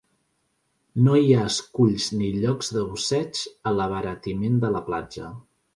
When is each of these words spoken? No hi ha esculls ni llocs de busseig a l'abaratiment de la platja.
No 1.07 1.17
hi 1.19 1.29
ha 1.35 1.43
esculls 1.51 2.09
ni 2.21 2.31
llocs 2.47 2.73
de 2.79 2.85
busseig 2.89 3.45
a 3.73 3.77
l'abaratiment 3.81 4.63
de 4.67 4.75
la 4.79 4.87
platja. 4.93 5.35